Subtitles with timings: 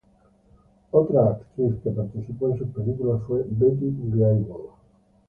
[0.89, 4.47] Otra actriz que participó en sus películas fue Betty Grable.